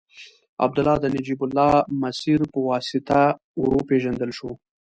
عبدالله 0.63 0.95
د 1.01 1.05
نجیب 1.15 1.39
الله 1.45 1.73
مسیر 2.01 2.39
په 2.53 2.59
واسطه 2.69 3.21
ور 3.61 3.71
وپېژندل 3.77 4.31
شو. 4.37 4.51